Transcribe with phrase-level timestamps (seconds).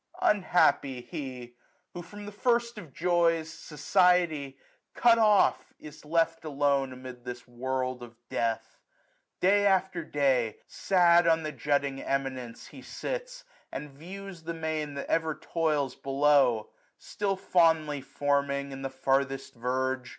[0.23, 1.53] Unhappy he!
[1.93, 3.53] who from the first of joys.
[3.53, 4.57] Society,
[4.95, 8.79] cut off, is left alone 940 Amid this world of death.
[9.41, 10.57] Day after day.
[10.65, 13.43] Sad on the jutting eminence he sits.
[13.71, 20.09] And views the main that ever toils below; Still fondly forming in the farthest verge.